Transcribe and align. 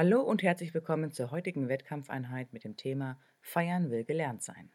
Hallo 0.00 0.22
und 0.22 0.44
herzlich 0.44 0.74
willkommen 0.74 1.10
zur 1.10 1.32
heutigen 1.32 1.68
Wettkampfeinheit 1.68 2.52
mit 2.52 2.62
dem 2.62 2.76
Thema 2.76 3.18
Feiern 3.40 3.90
will 3.90 4.04
gelernt 4.04 4.44
sein. 4.44 4.70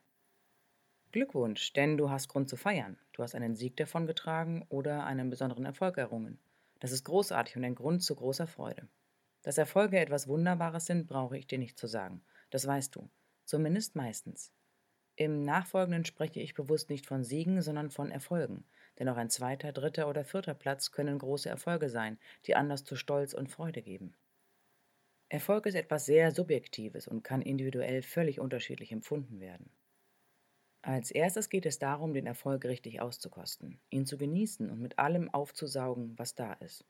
Glückwunsch, 1.13 1.71
denn 1.71 1.95
du 1.95 2.09
hast 2.09 2.27
Grund 2.27 2.49
zu 2.49 2.57
feiern. 2.57 2.97
Du 3.13 3.23
hast 3.23 3.33
einen 3.33 3.55
Sieg 3.55 3.77
davongetragen 3.77 4.65
oder 4.67 5.05
einen 5.05 5.29
besonderen 5.29 5.63
Erfolg 5.63 5.97
errungen. 5.97 6.39
Das 6.81 6.91
ist 6.91 7.05
großartig 7.05 7.55
und 7.55 7.63
ein 7.63 7.73
Grund 7.73 8.03
zu 8.03 8.15
großer 8.15 8.47
Freude. 8.47 8.89
Dass 9.43 9.57
Erfolge 9.57 9.97
etwas 9.97 10.27
Wunderbares 10.27 10.87
sind, 10.87 11.07
brauche 11.07 11.37
ich 11.37 11.47
dir 11.47 11.57
nicht 11.57 11.79
zu 11.79 11.87
sagen. 11.87 12.21
Das 12.49 12.67
weißt 12.67 12.93
du. 12.93 13.09
Zumindest 13.45 13.95
meistens. 13.95 14.51
Im 15.15 15.45
Nachfolgenden 15.45 16.03
spreche 16.03 16.41
ich 16.41 16.53
bewusst 16.53 16.89
nicht 16.89 17.05
von 17.05 17.23
Siegen, 17.23 17.61
sondern 17.61 17.91
von 17.91 18.11
Erfolgen. 18.11 18.65
Denn 18.99 19.07
auch 19.07 19.15
ein 19.15 19.29
zweiter, 19.29 19.71
dritter 19.71 20.09
oder 20.09 20.25
vierter 20.25 20.53
Platz 20.53 20.91
können 20.91 21.17
große 21.17 21.47
Erfolge 21.47 21.87
sein, 21.87 22.19
die 22.45 22.57
Anlass 22.57 22.83
zu 22.83 22.97
Stolz 22.97 23.33
und 23.33 23.49
Freude 23.49 23.81
geben. 23.81 24.17
Erfolg 25.29 25.65
ist 25.65 25.75
etwas 25.75 26.05
sehr 26.05 26.31
Subjektives 26.31 27.07
und 27.07 27.23
kann 27.23 27.41
individuell 27.41 28.01
völlig 28.01 28.39
unterschiedlich 28.39 28.91
empfunden 28.91 29.39
werden. 29.39 29.71
Als 30.81 31.11
erstes 31.11 31.49
geht 31.49 31.65
es 31.65 31.79
darum, 31.79 32.13
den 32.13 32.27
Erfolg 32.27 32.65
richtig 32.65 32.99
auszukosten, 32.99 33.79
ihn 33.89 34.05
zu 34.05 34.17
genießen 34.17 34.69
und 34.69 34.81
mit 34.81 34.99
allem 34.99 35.33
aufzusaugen, 35.33 36.19
was 36.19 36.35
da 36.35 36.53
ist. 36.53 36.85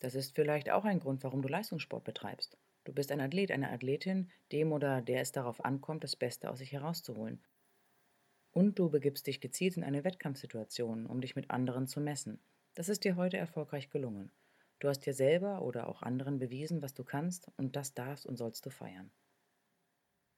Das 0.00 0.14
ist 0.14 0.34
vielleicht 0.34 0.70
auch 0.70 0.84
ein 0.84 1.00
Grund, 1.00 1.24
warum 1.24 1.40
du 1.40 1.48
Leistungssport 1.48 2.04
betreibst. 2.04 2.58
Du 2.84 2.92
bist 2.92 3.10
ein 3.10 3.20
Athlet, 3.20 3.50
eine 3.50 3.70
Athletin, 3.70 4.30
dem 4.52 4.72
oder 4.72 5.00
der 5.00 5.22
es 5.22 5.32
darauf 5.32 5.64
ankommt, 5.64 6.04
das 6.04 6.16
Beste 6.16 6.50
aus 6.50 6.58
sich 6.58 6.72
herauszuholen. 6.72 7.42
Und 8.50 8.78
du 8.78 8.90
begibst 8.90 9.26
dich 9.26 9.40
gezielt 9.40 9.78
in 9.78 9.82
eine 9.82 10.04
Wettkampfsituation, 10.04 11.06
um 11.06 11.22
dich 11.22 11.34
mit 11.34 11.50
anderen 11.50 11.86
zu 11.86 12.00
messen. 12.00 12.38
Das 12.74 12.90
ist 12.90 13.04
dir 13.04 13.16
heute 13.16 13.38
erfolgreich 13.38 13.88
gelungen. 13.88 14.30
Du 14.78 14.86
hast 14.88 15.00
dir 15.00 15.14
selber 15.14 15.62
oder 15.62 15.88
auch 15.88 16.02
anderen 16.02 16.38
bewiesen, 16.38 16.80
was 16.80 16.94
du 16.94 17.02
kannst, 17.02 17.50
und 17.56 17.74
das 17.74 17.92
darfst 17.94 18.24
und 18.24 18.36
sollst 18.36 18.64
du 18.64 18.70
feiern. 18.70 19.10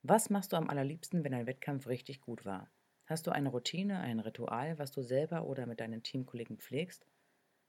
Was 0.02 0.30
machst 0.30 0.52
du 0.52 0.56
am 0.56 0.70
allerliebsten, 0.70 1.22
wenn 1.22 1.34
ein 1.34 1.46
Wettkampf 1.46 1.86
richtig 1.86 2.20
gut 2.22 2.46
war? 2.46 2.72
Hast 3.04 3.26
du 3.26 3.30
eine 3.30 3.50
Routine, 3.50 4.00
ein 4.00 4.20
Ritual, 4.20 4.78
was 4.78 4.90
du 4.90 5.02
selber 5.02 5.44
oder 5.46 5.66
mit 5.66 5.80
deinen 5.80 6.02
Teamkollegen 6.02 6.58
pflegst? 6.58 7.06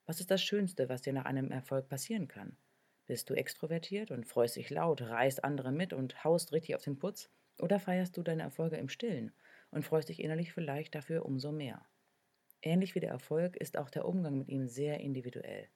Was 0.05 0.19
ist 0.21 0.31
das 0.31 0.41
Schönste, 0.43 0.89
was 0.89 1.01
dir 1.03 1.13
nach 1.13 1.25
einem 1.25 1.51
Erfolg 1.51 1.89
passieren 1.89 2.27
kann? 2.27 2.57
Bist 3.07 3.29
du 3.29 3.35
extrovertiert 3.35 4.11
und 4.11 4.25
freust 4.27 4.57
dich 4.57 4.69
laut, 4.69 5.01
reißt 5.01 5.43
andere 5.43 5.71
mit 5.71 5.93
und 5.93 6.23
haust 6.23 6.53
richtig 6.53 6.75
auf 6.75 6.83
den 6.83 6.99
Putz? 6.99 7.31
Oder 7.61 7.79
feierst 7.79 8.17
du 8.17 8.23
deine 8.23 8.43
Erfolge 8.43 8.77
im 8.77 8.89
Stillen 8.89 9.35
und 9.71 9.83
freust 9.85 10.09
dich 10.09 10.21
innerlich 10.23 10.53
vielleicht 10.53 10.95
dafür 10.95 11.25
umso 11.25 11.51
mehr? 11.51 11.87
Ähnlich 12.61 12.95
wie 12.95 13.01
der 13.01 13.11
Erfolg 13.11 13.57
ist 13.57 13.77
auch 13.77 13.89
der 13.89 14.05
Umgang 14.07 14.37
mit 14.39 14.49
ihm 14.49 14.67
sehr 14.67 14.99
individuell. 15.01 15.69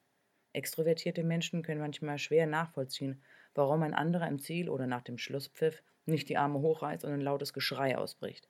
Extrovertierte 0.54 1.24
Menschen 1.24 1.64
können 1.64 1.82
manchmal 1.82 2.18
schwer 2.18 2.46
nachvollziehen, 2.46 3.22
warum 3.54 3.84
ein 3.84 3.94
anderer 3.94 4.28
im 4.28 4.40
Ziel 4.40 4.70
oder 4.70 4.88
nach 4.88 5.02
dem 5.02 5.18
Schlusspfiff 5.18 5.82
nicht 6.06 6.30
die 6.30 6.38
Arme 6.38 6.60
hochreißt 6.60 7.06
und 7.06 7.12
ein 7.12 7.22
lautes 7.22 7.54
Geschrei 7.54 7.98
ausbricht. 7.98 8.50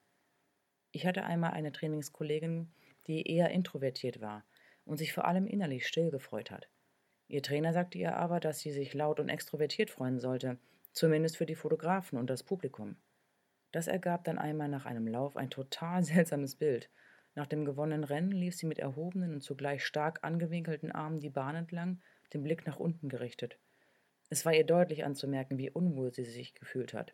Ich 0.91 1.05
hatte 1.05 1.23
einmal 1.23 1.51
eine 1.51 1.71
Trainingskollegin, 1.71 2.71
die 3.07 3.27
eher 3.27 3.49
introvertiert 3.51 4.21
war 4.21 4.43
und 4.85 4.97
sich 4.97 5.13
vor 5.13 5.25
allem 5.25 5.47
innerlich 5.47 5.87
still 5.87 6.11
gefreut 6.11 6.51
hat. 6.51 6.67
Ihr 7.27 7.41
Trainer 7.41 7.71
sagte 7.71 7.97
ihr 7.97 8.17
aber, 8.17 8.39
dass 8.39 8.59
sie 8.59 8.71
sich 8.71 8.93
laut 8.93 9.19
und 9.19 9.29
extrovertiert 9.29 9.89
freuen 9.89 10.19
sollte, 10.19 10.57
zumindest 10.91 11.37
für 11.37 11.45
die 11.45 11.55
Fotografen 11.55 12.19
und 12.19 12.29
das 12.29 12.43
Publikum. 12.43 12.97
Das 13.71 13.87
ergab 13.87 14.25
dann 14.25 14.37
einmal 14.37 14.67
nach 14.67 14.85
einem 14.85 15.07
Lauf 15.07 15.37
ein 15.37 15.49
total 15.49 16.03
seltsames 16.03 16.55
Bild. 16.55 16.89
Nach 17.33 17.47
dem 17.47 17.65
gewonnenen 17.65 18.03
Rennen 18.03 18.31
lief 18.31 18.55
sie 18.55 18.65
mit 18.65 18.79
erhobenen 18.79 19.33
und 19.33 19.41
zugleich 19.41 19.85
stark 19.85 20.19
angewinkelten 20.23 20.91
Armen 20.91 21.19
die 21.19 21.29
Bahn 21.29 21.55
entlang, 21.55 22.01
den 22.33 22.43
Blick 22.43 22.65
nach 22.65 22.77
unten 22.77 23.09
gerichtet. 23.09 23.57
Es 24.29 24.45
war 24.45 24.53
ihr 24.53 24.65
deutlich 24.65 25.03
anzumerken, 25.03 25.57
wie 25.57 25.69
unwohl 25.69 26.13
sie 26.13 26.23
sich 26.23 26.53
gefühlt 26.53 26.93
hat. 26.93 27.13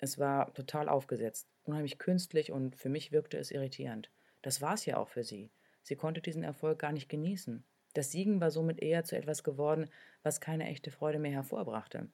Es 0.00 0.18
war 0.18 0.52
total 0.54 0.88
aufgesetzt, 0.88 1.48
unheimlich 1.64 1.98
künstlich 1.98 2.52
und 2.52 2.76
für 2.76 2.88
mich 2.88 3.12
wirkte 3.12 3.38
es 3.38 3.50
irritierend. 3.50 4.10
Das 4.42 4.62
war 4.62 4.74
es 4.74 4.86
ja 4.86 4.96
auch 4.96 5.08
für 5.08 5.24
sie. 5.24 5.50
Sie 5.82 5.96
konnte 5.96 6.20
diesen 6.20 6.42
Erfolg 6.42 6.78
gar 6.78 6.92
nicht 6.92 7.08
genießen. 7.08 7.64
Das 7.94 8.10
Siegen 8.10 8.40
war 8.40 8.50
somit 8.50 8.80
eher 8.80 9.04
zu 9.04 9.16
etwas 9.16 9.42
geworden, 9.42 9.90
was 10.22 10.40
keine 10.40 10.68
echte 10.68 10.90
Freude 10.90 11.18
mehr 11.18 11.32
hervorbrachte. 11.32 12.08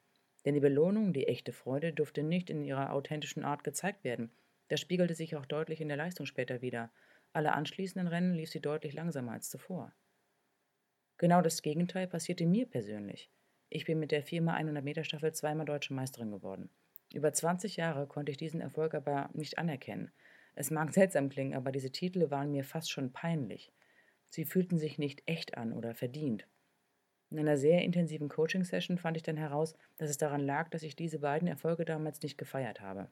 Denn 0.45 0.55
die 0.55 0.61
Belohnung, 0.61 1.13
die 1.13 1.27
echte 1.27 1.53
Freude, 1.53 1.93
durfte 1.93 2.23
nicht 2.23 2.51
in 2.51 2.63
ihrer 2.65 2.93
authentischen 2.93 3.45
Art 3.45 3.65
gezeigt 3.65 4.05
werden. 4.05 4.31
Das 4.69 4.81
spiegelte 4.81 5.15
sich 5.15 5.37
auch 5.37 5.47
deutlich 5.47 5.81
in 5.81 5.89
der 5.89 5.97
Leistung 5.97 6.27
später 6.27 6.63
wieder. 6.63 6.91
Alle 7.37 7.53
anschließenden 7.53 8.09
Rennen 8.09 8.33
lief 8.33 8.49
sie 8.49 8.63
deutlich 8.63 8.95
langsamer 8.95 9.33
als 9.33 9.51
zuvor. 9.51 9.93
Genau 11.19 11.43
das 11.43 11.61
Gegenteil 11.61 12.07
passierte 12.07 12.47
mir 12.47 12.65
persönlich. 12.65 13.31
Ich 13.69 13.85
bin 13.85 13.99
mit 13.99 14.11
der 14.11 14.25
4x100 14.25 14.81
Meter 14.81 15.05
Staffel 15.05 15.35
zweimal 15.35 15.67
deutsche 15.67 15.93
Meisterin 15.93 16.31
geworden. 16.31 16.71
Über 17.13 17.35
20 17.35 17.77
Jahre 17.77 18.07
konnte 18.07 18.33
ich 18.33 18.39
diesen 18.39 18.63
Erfolg 18.63 18.95
aber 18.95 19.29
nicht 19.35 19.59
anerkennen. 19.59 20.13
Es 20.55 20.71
mag 20.71 20.91
seltsam 20.95 21.29
klingen, 21.29 21.55
aber 21.55 21.73
diese 21.73 21.93
Titel 21.93 22.31
waren 22.31 22.53
mir 22.53 22.65
fast 22.65 22.91
schon 22.91 23.13
peinlich. 23.13 23.71
Sie 24.31 24.47
fühlten 24.47 24.79
sich 24.79 24.97
nicht 24.97 25.23
echt 25.27 25.59
an 25.59 25.75
oder 25.75 25.95
verdient. 25.95 26.49
In 27.29 27.39
einer 27.39 27.59
sehr 27.59 27.83
intensiven 27.83 28.31
Coaching-Session 28.31 28.97
fand 28.97 29.19
ich 29.19 29.23
dann 29.25 29.37
heraus, 29.37 29.75
dass 29.99 30.09
es 30.09 30.17
daran 30.17 30.41
lag, 30.41 30.71
dass 30.71 30.83
ich 30.83 30.97
diese 30.97 31.19
beiden 31.19 31.49
Erfolge 31.49 31.85
damals 31.85 32.23
nicht 32.23 32.39
gefeiert 32.39 32.81
habe. 32.81 33.11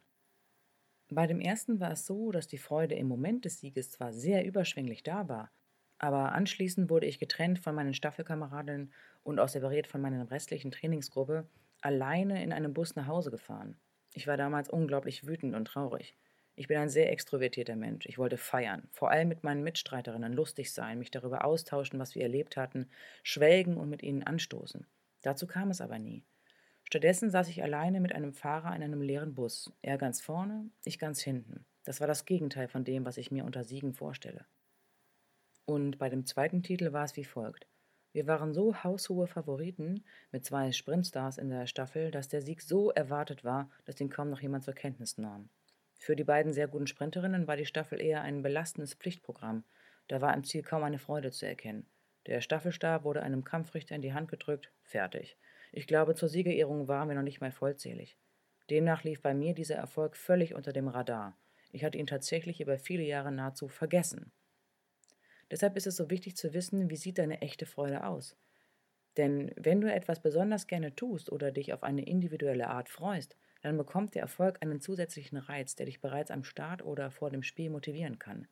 Bei 1.14 1.28
dem 1.28 1.40
ersten 1.40 1.78
war 1.78 1.92
es 1.92 2.06
so, 2.06 2.32
dass 2.32 2.48
die 2.48 2.58
Freude 2.58 2.96
im 2.96 3.06
Moment 3.06 3.44
des 3.44 3.60
Sieges 3.60 3.88
zwar 3.88 4.12
sehr 4.12 4.44
überschwänglich 4.44 5.04
da 5.04 5.28
war, 5.28 5.52
aber 5.98 6.32
anschließend 6.32 6.90
wurde 6.90 7.06
ich 7.06 7.20
getrennt 7.20 7.60
von 7.60 7.72
meinen 7.76 7.94
Staffelkameradinnen 7.94 8.92
und 9.22 9.38
auch 9.38 9.46
separiert 9.46 9.86
von 9.86 10.00
meiner 10.00 10.28
restlichen 10.32 10.72
Trainingsgruppe 10.72 11.48
alleine 11.80 12.42
in 12.42 12.52
einem 12.52 12.74
Bus 12.74 12.96
nach 12.96 13.06
Hause 13.06 13.30
gefahren. 13.30 13.78
Ich 14.12 14.26
war 14.26 14.36
damals 14.36 14.68
unglaublich 14.68 15.24
wütend 15.24 15.54
und 15.54 15.66
traurig. 15.66 16.16
Ich 16.56 16.66
bin 16.66 16.78
ein 16.78 16.88
sehr 16.88 17.12
extrovertierter 17.12 17.76
Mensch. 17.76 18.06
Ich 18.06 18.18
wollte 18.18 18.36
feiern, 18.36 18.88
vor 18.90 19.12
allem 19.12 19.28
mit 19.28 19.44
meinen 19.44 19.62
Mitstreiterinnen 19.62 20.32
lustig 20.32 20.72
sein, 20.72 20.98
mich 20.98 21.12
darüber 21.12 21.44
austauschen, 21.44 22.00
was 22.00 22.16
wir 22.16 22.22
erlebt 22.22 22.56
hatten, 22.56 22.90
schwelgen 23.22 23.76
und 23.76 23.88
mit 23.88 24.02
ihnen 24.02 24.24
anstoßen. 24.24 24.84
Dazu 25.22 25.46
kam 25.46 25.70
es 25.70 25.80
aber 25.80 26.00
nie. 26.00 26.24
Stattdessen 26.84 27.30
saß 27.30 27.48
ich 27.48 27.62
alleine 27.62 28.00
mit 28.00 28.14
einem 28.14 28.32
Fahrer 28.32 28.74
in 28.76 28.82
einem 28.82 29.02
leeren 29.02 29.34
Bus. 29.34 29.72
Er 29.82 29.98
ganz 29.98 30.20
vorne, 30.20 30.70
ich 30.84 30.98
ganz 30.98 31.20
hinten. 31.20 31.64
Das 31.84 32.00
war 32.00 32.06
das 32.06 32.24
Gegenteil 32.24 32.68
von 32.68 32.84
dem, 32.84 33.04
was 33.04 33.16
ich 33.16 33.30
mir 33.30 33.44
unter 33.44 33.64
Siegen 33.64 33.92
vorstelle. 33.92 34.46
Und 35.66 35.98
bei 35.98 36.08
dem 36.08 36.26
zweiten 36.26 36.62
Titel 36.62 36.92
war 36.92 37.04
es 37.04 37.16
wie 37.16 37.24
folgt. 37.24 37.66
Wir 38.12 38.26
waren 38.26 38.54
so 38.54 38.84
haushohe 38.84 39.26
Favoriten 39.26 40.04
mit 40.30 40.44
zwei 40.44 40.70
Sprintstars 40.70 41.36
in 41.36 41.50
der 41.50 41.66
Staffel, 41.66 42.10
dass 42.10 42.28
der 42.28 42.42
Sieg 42.42 42.62
so 42.62 42.90
erwartet 42.92 43.42
war, 43.42 43.70
dass 43.86 44.00
ihn 44.00 44.08
kaum 44.10 44.30
noch 44.30 44.40
jemand 44.40 44.64
zur 44.64 44.74
Kenntnis 44.74 45.18
nahm. 45.18 45.48
Für 45.98 46.14
die 46.14 46.24
beiden 46.24 46.52
sehr 46.52 46.68
guten 46.68 46.86
Sprinterinnen 46.86 47.48
war 47.48 47.56
die 47.56 47.66
Staffel 47.66 48.00
eher 48.00 48.22
ein 48.22 48.42
belastendes 48.42 48.94
Pflichtprogramm. 48.94 49.64
Da 50.06 50.20
war 50.20 50.34
im 50.34 50.44
Ziel 50.44 50.62
kaum 50.62 50.84
eine 50.84 50.98
Freude 50.98 51.32
zu 51.32 51.46
erkennen. 51.46 51.86
Der 52.26 52.40
Staffelstab 52.40 53.04
wurde 53.04 53.22
einem 53.22 53.42
Kampfrichter 53.42 53.94
in 53.94 54.02
die 54.02 54.12
Hand 54.12 54.30
gedrückt, 54.30 54.70
fertig. 54.82 55.36
Ich 55.76 55.88
glaube, 55.88 56.14
zur 56.14 56.28
Siegerehrung 56.28 56.86
waren 56.86 57.08
wir 57.08 57.16
noch 57.16 57.22
nicht 57.22 57.40
mal 57.40 57.50
vollzählig. 57.50 58.16
Demnach 58.70 59.02
lief 59.02 59.20
bei 59.20 59.34
mir 59.34 59.54
dieser 59.54 59.74
Erfolg 59.74 60.16
völlig 60.16 60.54
unter 60.54 60.72
dem 60.72 60.86
Radar. 60.86 61.36
Ich 61.72 61.82
hatte 61.82 61.98
ihn 61.98 62.06
tatsächlich 62.06 62.60
über 62.60 62.78
viele 62.78 63.02
Jahre 63.02 63.32
nahezu 63.32 63.66
vergessen. 63.66 64.30
Deshalb 65.50 65.76
ist 65.76 65.88
es 65.88 65.96
so 65.96 66.10
wichtig 66.10 66.36
zu 66.36 66.54
wissen, 66.54 66.90
wie 66.90 66.96
sieht 66.96 67.18
deine 67.18 67.42
echte 67.42 67.66
Freude 67.66 68.06
aus. 68.06 68.36
Denn 69.16 69.50
wenn 69.56 69.80
du 69.80 69.92
etwas 69.92 70.22
besonders 70.22 70.68
gerne 70.68 70.94
tust 70.94 71.32
oder 71.32 71.50
dich 71.50 71.72
auf 71.72 71.82
eine 71.82 72.06
individuelle 72.06 72.68
Art 72.68 72.88
freust, 72.88 73.36
dann 73.62 73.76
bekommt 73.76 74.14
der 74.14 74.22
Erfolg 74.22 74.58
einen 74.60 74.80
zusätzlichen 74.80 75.38
Reiz, 75.38 75.74
der 75.74 75.86
dich 75.86 76.00
bereits 76.00 76.30
am 76.30 76.44
Start 76.44 76.84
oder 76.84 77.10
vor 77.10 77.30
dem 77.30 77.42
Spiel 77.42 77.70
motivieren 77.70 78.20
kann. 78.20 78.46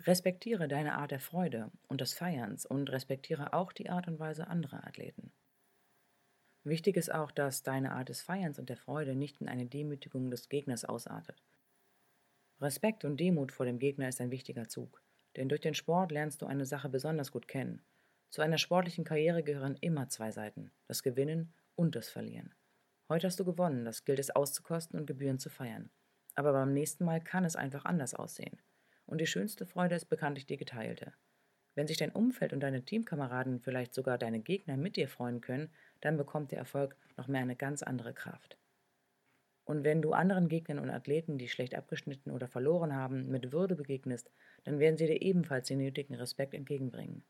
Respektiere 0.00 0.68
deine 0.68 0.92
Art 0.98 1.10
der 1.10 1.20
Freude 1.20 1.70
und 1.88 2.02
des 2.02 2.12
Feierns 2.12 2.66
und 2.66 2.92
respektiere 2.92 3.54
auch 3.54 3.72
die 3.72 3.88
Art 3.88 4.08
und 4.08 4.18
Weise 4.18 4.46
anderer 4.46 4.86
Athleten. 4.86 5.32
Wichtig 6.64 6.96
ist 6.96 7.12
auch, 7.12 7.32
dass 7.32 7.62
deine 7.62 7.92
Art 7.92 8.08
des 8.08 8.22
Feierns 8.22 8.58
und 8.58 8.68
der 8.68 8.76
Freude 8.76 9.14
nicht 9.14 9.40
in 9.40 9.48
eine 9.48 9.66
Demütigung 9.66 10.30
des 10.30 10.48
Gegners 10.48 10.84
ausartet. 10.84 11.42
Respekt 12.60 13.04
und 13.04 13.18
Demut 13.18 13.50
vor 13.50 13.66
dem 13.66 13.78
Gegner 13.78 14.08
ist 14.08 14.20
ein 14.20 14.30
wichtiger 14.30 14.68
Zug, 14.68 15.02
denn 15.36 15.48
durch 15.48 15.60
den 15.60 15.74
Sport 15.74 16.12
lernst 16.12 16.42
du 16.42 16.46
eine 16.46 16.66
Sache 16.66 16.88
besonders 16.88 17.32
gut 17.32 17.48
kennen, 17.48 17.82
zu 18.32 18.40
einer 18.40 18.56
sportlichen 18.56 19.04
Karriere 19.04 19.42
gehören 19.42 19.76
immer 19.82 20.08
zwei 20.08 20.30
Seiten, 20.30 20.70
das 20.88 21.02
Gewinnen 21.02 21.52
und 21.74 21.94
das 21.94 22.08
Verlieren. 22.08 22.54
Heute 23.10 23.26
hast 23.26 23.38
du 23.38 23.44
gewonnen, 23.44 23.84
das 23.84 24.06
gilt 24.06 24.18
es 24.18 24.30
auszukosten 24.30 24.98
und 24.98 25.04
Gebühren 25.04 25.38
zu 25.38 25.50
feiern. 25.50 25.90
Aber 26.34 26.54
beim 26.54 26.72
nächsten 26.72 27.04
Mal 27.04 27.20
kann 27.20 27.44
es 27.44 27.56
einfach 27.56 27.84
anders 27.84 28.14
aussehen. 28.14 28.56
Und 29.04 29.20
die 29.20 29.26
schönste 29.26 29.66
Freude 29.66 29.96
ist 29.96 30.06
bekanntlich 30.06 30.46
die 30.46 30.56
geteilte. 30.56 31.12
Wenn 31.74 31.86
sich 31.86 31.98
dein 31.98 32.10
Umfeld 32.10 32.54
und 32.54 32.60
deine 32.60 32.86
Teamkameraden, 32.86 33.60
vielleicht 33.60 33.92
sogar 33.92 34.16
deine 34.16 34.40
Gegner 34.40 34.78
mit 34.78 34.96
dir 34.96 35.08
freuen 35.08 35.42
können, 35.42 35.68
dann 36.02 36.18
bekommt 36.18 36.52
der 36.52 36.58
Erfolg 36.58 36.96
noch 37.16 37.26
mehr 37.26 37.40
eine 37.40 37.56
ganz 37.56 37.82
andere 37.82 38.12
Kraft. 38.12 38.58
Und 39.64 39.84
wenn 39.84 40.02
du 40.02 40.12
anderen 40.12 40.48
Gegnern 40.48 40.80
und 40.80 40.90
Athleten, 40.90 41.38
die 41.38 41.48
schlecht 41.48 41.74
abgeschnitten 41.74 42.30
oder 42.30 42.48
verloren 42.48 42.94
haben, 42.94 43.28
mit 43.28 43.52
Würde 43.52 43.76
begegnest, 43.76 44.30
dann 44.64 44.78
werden 44.78 44.98
sie 44.98 45.06
dir 45.06 45.22
ebenfalls 45.22 45.68
den 45.68 45.78
nötigen 45.78 46.14
Respekt 46.14 46.52
entgegenbringen 46.54 47.24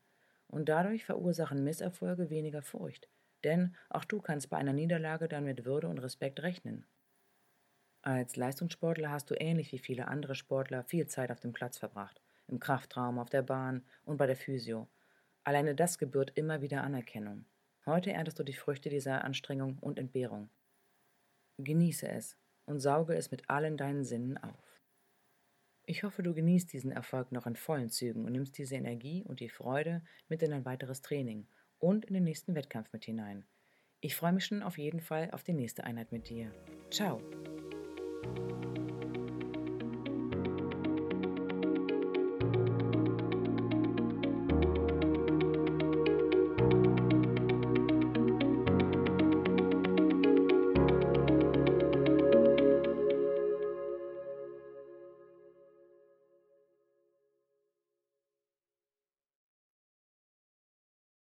und 0.47 0.69
dadurch 0.69 1.05
verursachen 1.05 1.63
Misserfolge 1.63 2.29
weniger 2.29 2.61
Furcht, 2.61 3.07
denn 3.43 3.75
auch 3.89 4.05
du 4.05 4.21
kannst 4.21 4.49
bei 4.49 4.57
einer 4.57 4.73
Niederlage 4.73 5.27
dann 5.27 5.45
mit 5.45 5.65
Würde 5.65 5.87
und 5.87 5.99
Respekt 5.99 6.41
rechnen. 6.41 6.85
Als 8.01 8.35
Leistungssportler 8.35 9.11
hast 9.11 9.31
du 9.31 9.35
ähnlich 9.35 9.71
wie 9.71 9.79
viele 9.79 10.07
andere 10.07 10.35
Sportler 10.35 10.83
viel 10.83 11.07
Zeit 11.07 11.31
auf 11.31 11.39
dem 11.39 11.53
Platz 11.53 11.77
verbracht, 11.77 12.21
im 12.47 12.59
Kraftraum, 12.59 13.17
auf 13.17 13.29
der 13.29 13.43
Bahn 13.43 13.83
und 14.03 14.17
bei 14.17 14.27
der 14.27 14.35
Physio. 14.35 14.89
Alleine 15.43 15.73
das 15.73 15.97
gebührt 15.97 16.31
immer 16.35 16.61
wieder 16.61 16.83
Anerkennung. 16.83 17.45
Heute 17.85 18.11
erntest 18.11 18.39
du 18.39 18.43
die 18.43 18.53
Früchte 18.53 18.89
dieser 18.89 19.23
Anstrengung 19.23 19.77
und 19.79 19.99
Entbehrung. 19.99 20.49
Genieße 21.57 22.07
es 22.07 22.37
und 22.65 22.79
sauge 22.79 23.13
es 23.15 23.29
mit 23.31 23.49
allen 23.49 23.77
deinen 23.77 24.05
Sinnen 24.05 24.37
auf. 24.37 24.81
Ich 25.85 26.03
hoffe, 26.03 26.23
du 26.23 26.33
genießt 26.33 26.71
diesen 26.71 26.91
Erfolg 26.91 27.33
noch 27.33 27.45
in 27.45 27.57
vollen 27.57 27.89
Zügen 27.89 28.23
und 28.25 28.31
nimmst 28.31 28.57
diese 28.57 28.75
Energie 28.75 29.23
und 29.25 29.41
die 29.41 29.49
Freude 29.49 30.01
mit 30.29 30.41
in 30.41 30.53
ein 30.53 30.63
weiteres 30.63 31.01
Training 31.01 31.45
und 31.77 32.05
in 32.05 32.13
den 32.13 32.23
nächsten 32.23 32.55
Wettkampf 32.55 32.93
mit 32.93 33.03
hinein. 33.03 33.45
Ich 33.99 34.15
freue 34.15 34.31
mich 34.31 34.45
schon 34.45 34.63
auf 34.63 34.77
jeden 34.77 35.01
Fall 35.01 35.31
auf 35.31 35.43
die 35.43 35.53
nächste 35.53 35.83
Einheit 35.83 36.13
mit 36.13 36.29
dir. 36.29 36.53
Ciao! 36.89 37.21